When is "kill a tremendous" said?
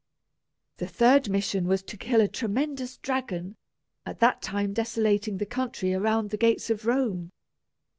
1.95-2.97